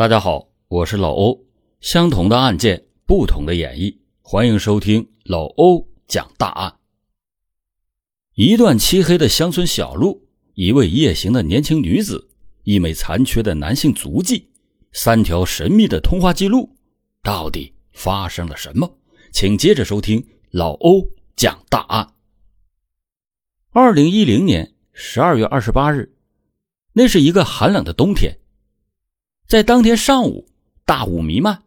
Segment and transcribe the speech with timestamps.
[0.00, 1.44] 大家好，我是老欧。
[1.82, 6.74] 相同的案件，不同的演绎，欢迎收听老欧讲大案。
[8.32, 12.30] 一段漆黑的乡村小路，一位夜行的年轻女子，
[12.62, 14.48] 一枚残缺的男性足迹，
[14.90, 16.74] 三条神秘的通话记录，
[17.22, 18.98] 到底发生了什么？
[19.32, 22.14] 请接着收听老欧讲大案。
[23.72, 26.14] 二零一零年十二月二十八日，
[26.94, 28.38] 那是一个寒冷的冬天。
[29.50, 30.46] 在当天上午，
[30.84, 31.64] 大雾弥漫。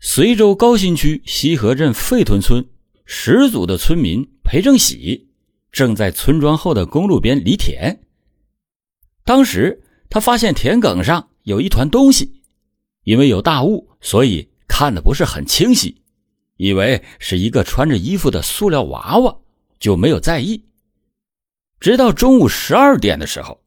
[0.00, 2.66] 随州高新区西河镇费屯村
[3.06, 5.28] 十组的村民裴正喜
[5.70, 8.00] 正在村庄后的公路边犁田。
[9.22, 12.42] 当时他发现田埂上有一团东西，
[13.04, 16.02] 因为有大雾，所以看的不是很清晰，
[16.56, 19.36] 以为是一个穿着衣服的塑料娃娃，
[19.78, 20.64] 就没有在意。
[21.78, 23.63] 直到中午十二点的时候。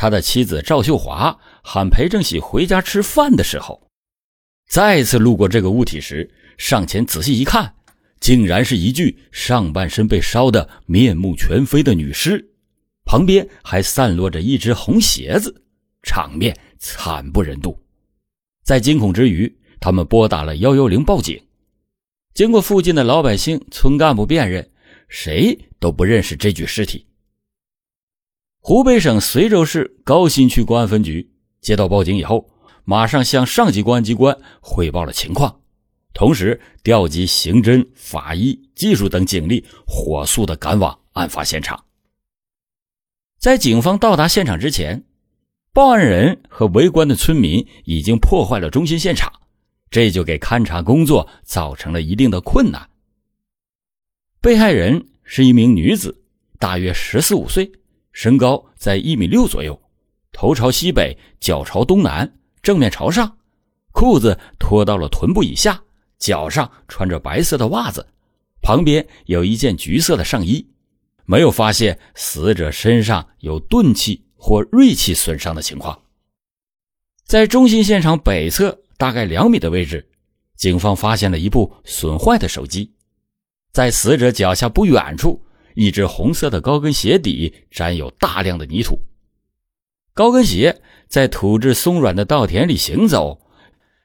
[0.00, 3.86] 他的妻子赵秀华喊裴正喜回家吃饭的时候，
[4.66, 7.74] 再次路过这个物体时，上前仔细一看，
[8.18, 12.42] 竟然是一具上半身被烧得面目全非的女尸，
[13.04, 15.62] 旁边还散落着一只红鞋子，
[16.02, 17.78] 场面惨不忍睹。
[18.64, 21.38] 在惊恐之余，他们拨打了幺幺零报警。
[22.32, 24.66] 经过附近的老百姓、村干部辨认，
[25.08, 27.06] 谁都不认识这具尸体。
[28.62, 31.30] 湖北省随州市高新区公安分局
[31.62, 32.50] 接到报警以后，
[32.84, 35.62] 马上向上级公安机关汇报了情况，
[36.12, 41.86] 同时调集刑侦、法医、技术等警力，火速的赶往案发现场。
[43.38, 45.04] 在警方到达现场之前，
[45.72, 49.32] 报案人和围观的村民已经破坏了中心现场，
[49.90, 52.90] 这就给勘查工作造成了一定的困难。
[54.42, 56.22] 被害人是一名女子，
[56.58, 57.72] 大约十四五岁。
[58.12, 59.80] 身高在一米六左右，
[60.32, 62.30] 头朝西北，脚朝东南，
[62.62, 63.36] 正面朝上，
[63.92, 65.80] 裤子脱到了臀部以下，
[66.18, 68.06] 脚上穿着白色的袜子，
[68.60, 70.66] 旁边有一件橘色的上衣，
[71.24, 75.98] 没有发现死者身上有钝器或锐器损伤的情况。
[77.24, 80.04] 在中心现场北侧大概两米的位置，
[80.56, 82.92] 警方发现了一部损坏的手机，
[83.72, 85.40] 在死者脚下不远处。
[85.80, 89.00] 一只红色的高跟鞋底沾有大量的泥土，
[90.12, 93.40] 高跟鞋在土质松软的稻田里行走，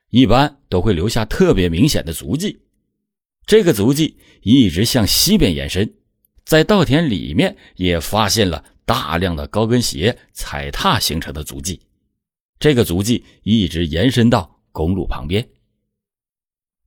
[0.10, 2.62] 一般都会留下特别明显的足迹。
[3.46, 5.96] 这个足迹一直向西边延伸，
[6.46, 11.82] 在稻田里面也发现了大量的高跟鞋踩踏形成的足迹，
[12.58, 15.46] 这个足迹一直延伸到公路旁边。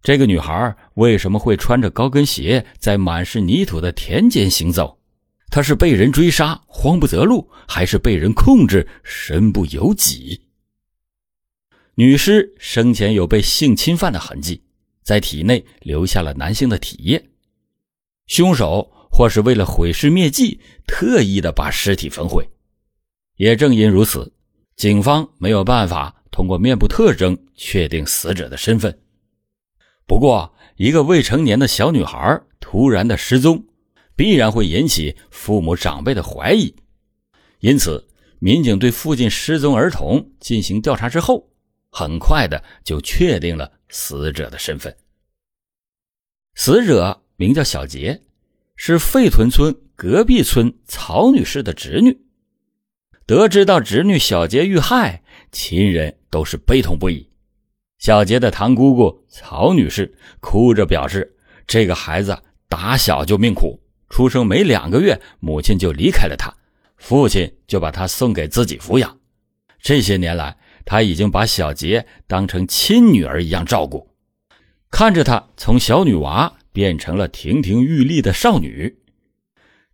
[0.02, 4.98] 这个女孩为什么会穿着高跟鞋在满是泥土的田间行走？
[5.50, 10.42] 她是被人追杀慌不择路，还是被人控制身不由己？
[11.94, 14.62] 女尸生前有被性侵犯的痕迹，
[15.02, 17.22] 在体内留下了男性的体液。
[18.26, 22.48] 凶手或是为了毁尸灭迹，特意的把尸体焚毁。
[23.36, 24.32] 也正因如此，
[24.76, 28.96] 警方没有办法通过面部特征确定死者的身份。
[30.08, 33.66] 不过，一个未成年的小女孩突然的失踪，
[34.16, 36.74] 必然会引起父母长辈的怀疑。
[37.60, 38.08] 因此，
[38.38, 41.50] 民警对附近失踪儿童进行调查之后，
[41.90, 44.96] 很快的就确定了死者的身份。
[46.54, 48.22] 死者名叫小杰，
[48.76, 52.18] 是费屯村隔壁村曹女士的侄女。
[53.26, 57.27] 得知到侄女小杰遇害，亲人都是悲痛不已。
[57.98, 61.36] 小杰的堂姑姑曹女士哭着表示
[61.66, 62.38] ：“这个孩子
[62.68, 66.54] 打小就命苦，出生没两个月，母亲就离开了他，
[66.96, 69.18] 父亲就把他送给自己抚养。
[69.82, 74.08] 这些年来，他已经把小杰当成亲女儿一样照顾，
[74.92, 78.96] 看着他从小女娃变成了亭亭玉立的少女。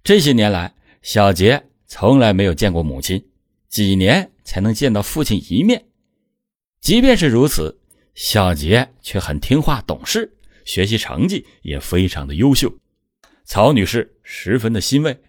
[0.03, 3.25] 这些年来，小杰从来没有见过母亲，
[3.71, 5.87] 几年才能见到父亲一面。
[6.83, 7.81] 即便是如此。”
[8.15, 12.73] 小杰却很听话懂事，学习成绩也非常的优秀。
[13.45, 15.21] 曹女士十分的欣慰。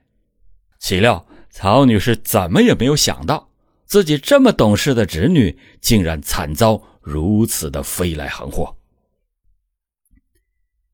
[0.79, 3.49] 岂料曹女士怎么也没有想到，
[3.85, 8.77] 自己这么懂事的侄女竟然惨遭如此的飞来横祸。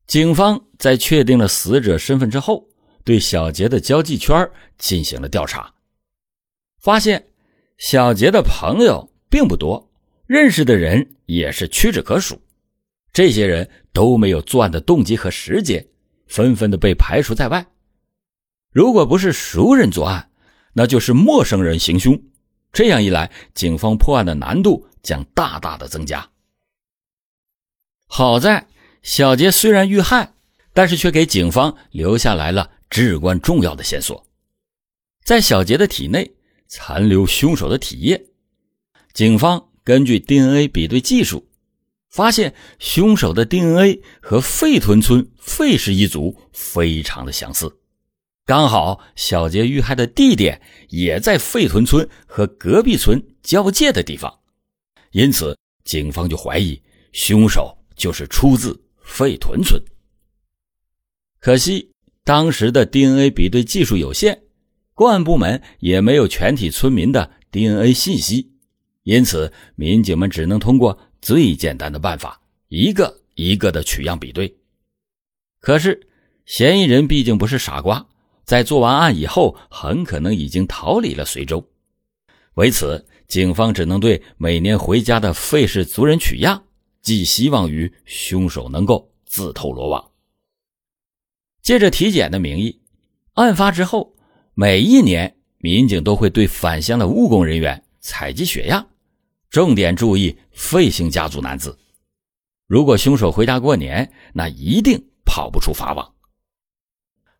[0.06, 2.66] 警方在确定了死者身份之后，
[3.04, 5.74] 对小杰的交际圈进行了调查，
[6.78, 7.28] 发现
[7.76, 9.91] 小杰的朋友并不多。
[10.32, 12.40] 认识的人也是屈指可数，
[13.12, 15.86] 这些人都没有作案的动机和时间，
[16.26, 17.66] 纷纷的被排除在外。
[18.70, 20.30] 如果不是熟人作案，
[20.72, 22.18] 那就是陌生人行凶。
[22.72, 26.26] 这样一来，警方破案的难度将大大的增加。
[28.06, 28.66] 好在
[29.02, 30.32] 小杰虽然遇害，
[30.72, 34.26] 但是却给警方留下来了至关重要的线索，
[35.26, 36.32] 在小杰的体内
[36.68, 38.18] 残留凶手的体液。
[39.12, 41.48] 警方根据 DNA 比对技术，
[42.08, 47.78] 发现凶手的 DNA 和费屯村费氏一族非常的相似，
[48.44, 54.32] 刚好小杰遇害的地点也在费屯村和隔壁村交界的地方，
[55.10, 56.80] 因此警方就怀疑
[57.12, 59.82] 凶手就是出自费屯村。
[61.40, 61.90] 可惜
[62.22, 64.42] 当时的 DNA 比对技术有限，
[64.94, 68.51] 公安部门也没有全体村民的 DNA 信息。
[69.02, 74.56] 因此，民警们只能通过最简单的办法，一个一个的取样比对。
[75.60, 76.08] 可是，
[76.46, 78.06] 嫌疑人毕竟不是傻瓜，
[78.44, 81.68] 在做完案以后，很可能已经逃离了随州。
[82.54, 86.64] 为此，警方只能对每年回家的费氏族人取样，
[87.00, 90.10] 寄希望于凶手能够自投罗网。
[91.62, 92.80] 借着体检的名义，
[93.34, 94.14] 案发之后，
[94.54, 98.88] 每一年民警都会对返乡的务工人员采集血样。
[99.52, 101.78] 重点注意费姓家族男子，
[102.66, 106.14] 如果凶手回家过年，那一定跑不出法网。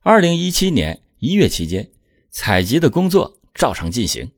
[0.00, 1.90] 二零一七年一月期间，
[2.28, 4.30] 采集的工作照常进行，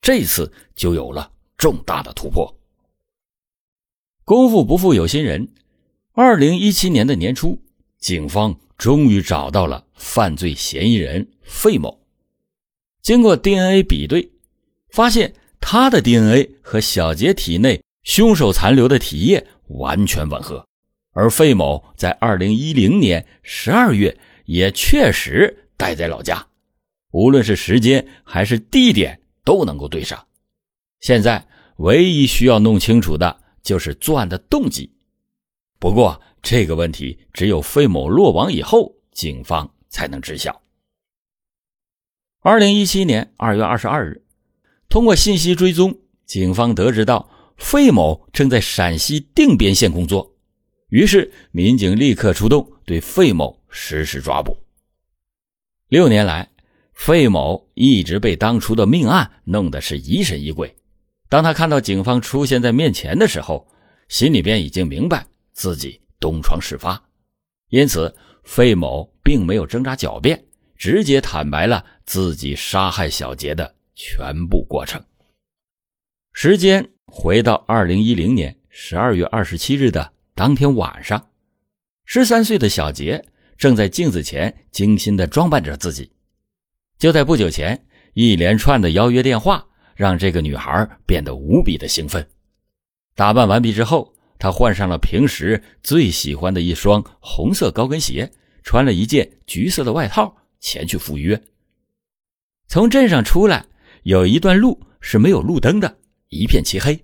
[0.00, 2.60] 这次就有了重大的突破。
[4.24, 5.52] 功夫不负有心人，
[6.12, 7.60] 二零一七年的年初，
[7.98, 12.06] 警方终于找到了犯罪嫌疑人费某，
[13.02, 14.30] 经过 DNA 比对，
[14.90, 15.34] 发现。
[15.68, 20.64] 他的 DNA 和小杰体内凶手残留的体液完全吻合，
[21.10, 26.46] 而费某在2010年12月也确实待在老家，
[27.10, 30.24] 无论是时间还是地点都能够对上。
[31.00, 31.44] 现在
[31.78, 34.88] 唯一需要弄清楚的就是作案的动机。
[35.80, 40.62] 不过这个问题只有费某落网以后，警方才能知晓。
[42.42, 44.25] 2017年2月22日。
[44.96, 45.94] 通过信息追踪，
[46.24, 47.28] 警方得知到
[47.58, 50.34] 费某正在陕西定边县工作，
[50.88, 54.56] 于是民警立刻出动，对费某实施抓捕。
[55.88, 56.48] 六年来，
[56.94, 60.74] 费某一直被当初的命案弄得是疑神疑鬼。
[61.28, 63.68] 当他看到警方出现在面前的时候，
[64.08, 66.98] 心里边已经明白自己东窗事发，
[67.68, 70.42] 因此费某并没有挣扎狡辩，
[70.74, 73.74] 直接坦白了自己杀害小杰的。
[73.96, 75.02] 全部过程。
[76.32, 81.30] 时间回到二零一零年十二月二十七日的当天晚上，
[82.04, 83.24] 十三岁的小杰
[83.56, 86.12] 正在镜子前精心的装扮着自己。
[86.98, 92.28] 就在不久前，一连串的邀约电话让这个女孩变得无比的兴奋。
[93.14, 98.30] 打扮完毕之后，她换上了平时最喜欢的一双红色高跟鞋，
[98.62, 101.42] 穿了一件橘色的外套，前去赴约。
[102.68, 103.64] 从镇上出来。
[104.06, 105.98] 有一段路是没有路灯的，
[106.28, 106.96] 一片漆黑。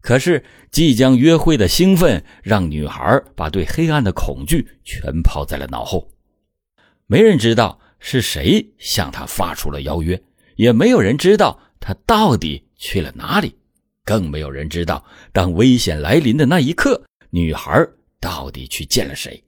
[0.00, 6.10] 可是即将约会的兴奋让女孩把对黑暗的恐惧全抛在了脑后。
[7.04, 10.18] 没人知道是谁向她发出了邀约，
[10.56, 13.54] 也没有人知道她到底去了哪里，
[14.06, 17.86] 更没有人知道当危险来临的那一刻，女孩
[18.18, 19.44] 到底去见了谁。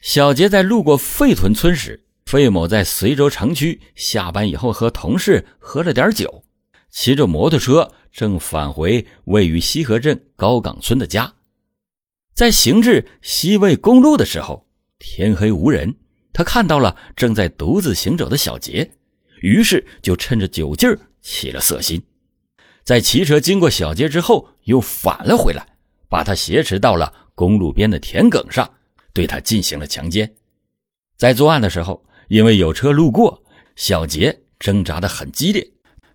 [0.00, 2.02] 小杰在路过费屯村时。
[2.28, 6.44] 费某在随州城区下班以后，和同事喝了点酒，
[6.90, 11.32] 骑着摩托车正返回位于西河镇高岗村的家。
[12.34, 14.68] 在行至西魏公路的时候，
[14.98, 15.96] 天黑无人，
[16.34, 18.90] 他看到了正在独自行走的小杰，
[19.40, 22.02] 于是就趁着酒劲儿起了色心，
[22.84, 25.66] 在骑车经过小杰之后，又返了回来，
[26.10, 28.70] 把他挟持到了公路边的田埂上，
[29.14, 30.30] 对他进行了强奸。
[31.16, 32.04] 在作案的时候。
[32.28, 33.42] 因为有车路过，
[33.74, 35.66] 小杰挣扎的很激烈，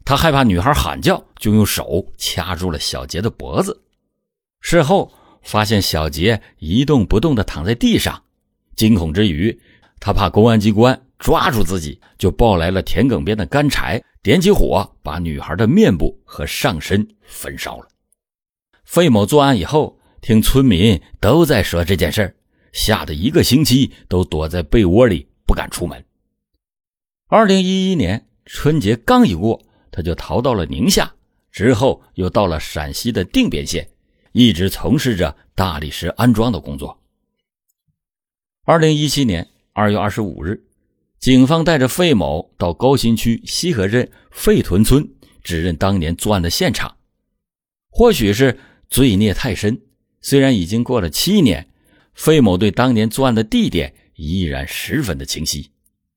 [0.05, 3.83] 他害怕女孩喊叫，就用手掐住了小杰的脖子。
[4.61, 8.23] 事后发现小杰一动不动的躺在地上，
[8.75, 9.59] 惊恐之余，
[9.99, 17.87] 他怕公安机关抓住自己，就抱来了田埂边的干柴，点起火，把女孩的面部和上身焚烧了。
[18.85, 22.35] 费某作案以后，听村民都在说这件事
[22.71, 25.27] 吓得一个星期都躲在被窝里。
[25.53, 26.03] 不敢出门。
[27.27, 31.13] 二零一一年春节刚一过，他就逃到了宁夏，
[31.51, 33.87] 之后又到了陕西的定边县，
[34.31, 36.99] 一直从事着大理石安装的工作。
[38.65, 40.63] 二零一七年二月二十五日，
[41.19, 45.07] 警方带着费某到高新区西河镇费屯村
[45.43, 46.97] 指认当年作案的现场。
[47.91, 48.57] 或许是
[48.89, 49.79] 罪孽太深，
[50.19, 51.69] 虽然已经过了七年，
[52.15, 55.69] 费某对当年作案的地点依然十分的清晰。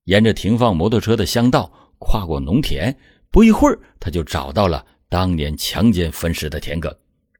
[0.04, 2.96] 沿着停放摩托车的乡道，跨过农田，
[3.30, 6.96] 不一会儿他就找到了当年强奸分尸的田埂。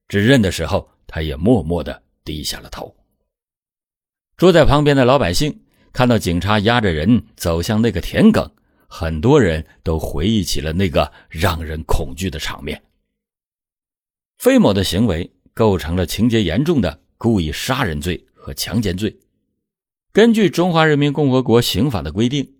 [0.08, 2.94] 指认的时候，他也默默的低下了头。
[4.36, 8.50] 住在旁边的老百姓看到警察押着人走向那个田埂，
[8.88, 12.82] 很多人都回忆起了那个让人恐惧的场面。
[14.38, 19.16] 费某的行为构成了情节严重的故意杀人罪和强奸罪。
[20.16, 22.54] 根据《中华人民共和国刑法》的规定，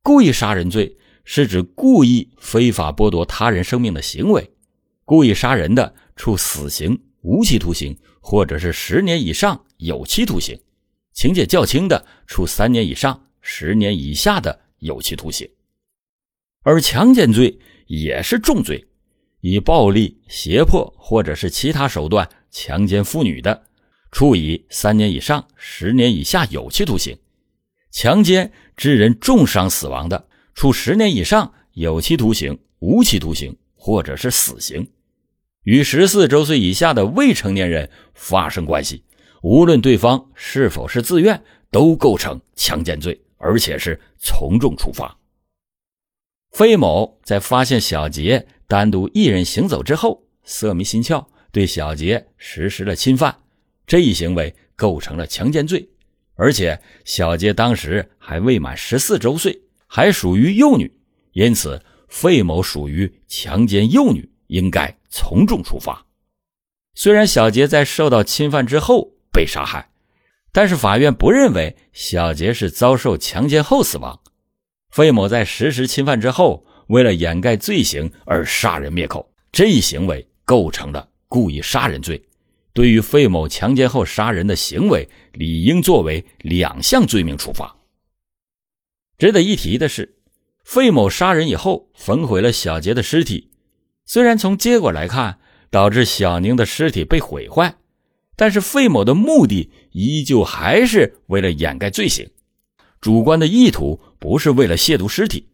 [0.00, 4.50] 故意杀人罪是指故意非法剥夺他人生命的行为。
[5.04, 10.56] 故意杀人的，处死刑、无期徒刑，或者是十年以上有期徒刑；
[11.12, 15.46] 情节较轻的，处三年以上十年以下的有期徒刑。
[16.62, 18.82] 而强奸罪也是重罪。
[19.42, 23.65] 以暴力、胁迫或者是其他手段强奸妇女的，
[24.16, 27.18] 处以三年以上十年以下有期徒刑；
[27.90, 34.90] 强奸致人重伤死亡的，处十年以上有期徒刑、无期徒刑或者是死刑。
[35.64, 39.04] 与十四周岁以下的未成年人发生关系，
[39.42, 45.14] 无论对方是否是自愿，都构成强奸罪，而且是从重处罚。
[46.52, 48.46] 费某在发现小杰。
[48.66, 53.36] 单独一人行走之后，色迷心窍，对小杰实施了侵犯，
[53.86, 55.88] 这一行为构成了强奸罪，
[56.34, 60.92] 而且小杰当时还未满十四周岁，还属于幼女，
[61.32, 66.04] 因此费某属于强奸幼女，应该从重处罚。
[66.94, 69.90] 虽然小杰在受到侵犯之后被杀害，
[70.52, 74.20] 但是法院不认为小杰是遭受强奸后死亡，
[74.90, 76.64] 费某在实施侵犯之后。
[76.88, 82.22] 为了掩盖罪行而杀人灭口，这一行为构成了故意杀人罪。
[82.76, 87.74] 对于费某强奸后杀人的行为，理应作为两项罪名处罚。
[89.16, 90.18] 值得一提的是，
[90.62, 93.50] 费某杀人以后焚毁了小杰的尸体，
[94.04, 95.38] 虽然从结果来看
[95.70, 97.78] 导致小宁的尸体被毁坏，
[98.36, 102.28] 但是费某的目的依旧还是为了掩盖罪行，
[103.00, 105.48] 主观的意图不是为了亵渎尸体。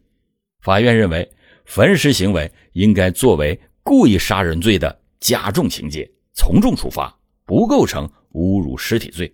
[0.59, 1.31] 法院认为，
[1.63, 9.33] 焚尸行为应该作为故意杀人罪的加重情节，从重处罚，不构成侮辱尸体罪。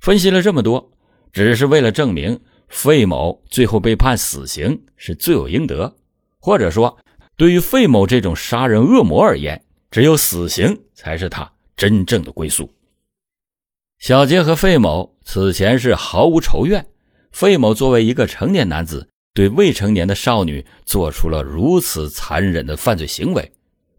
[0.00, 0.92] 分析了这么多，
[1.32, 5.96] 只是为了证明费某最后被判死刑是罪有应得，
[6.38, 6.98] 或者说，
[7.36, 12.70] 对于费某这种杀人恶魔而言，只有死刑才是他真正的归宿。
[13.98, 16.86] 小杰和费某此前是毫无仇怨，
[17.32, 19.08] 费某作为一个成年男子。
[19.34, 23.52] 对未成年的少女做出了如此残忍的犯罪行为，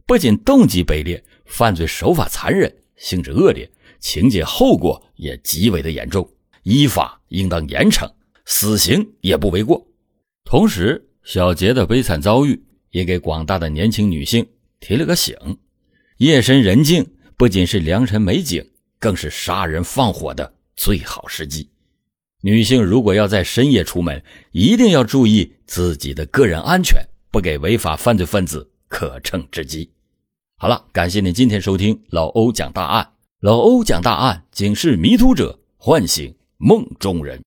[0.06, 6.32] 不仅动机卑劣，犯罪手法残忍，性质恶劣，情节后果也极为的严重，
[6.63, 8.10] 依法应当严惩，
[8.46, 9.86] 死刑也不为过。
[10.46, 14.48] 同时，小杰的悲惨遭遇也给广大的年轻女性
[14.79, 15.36] 提了个醒：
[16.18, 18.63] 夜深人静不仅是良辰美景，
[19.00, 21.70] 更是杀人放火的最好时机。
[22.41, 29.91] 女性如果要在深夜出门，一定要注意自己的个人安全，不给违法犯罪分子可乘之机。
[30.62, 33.12] 好了，感谢您今天收听老欧讲大案。
[33.39, 37.38] 老欧讲大案，警示迷途者，唤醒梦中人。